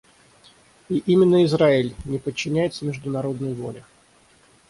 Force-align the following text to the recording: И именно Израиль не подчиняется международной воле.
И 0.89 0.97
именно 1.05 1.45
Израиль 1.45 1.93
не 2.05 2.17
подчиняется 2.17 2.85
международной 2.85 3.53
воле. 3.53 3.85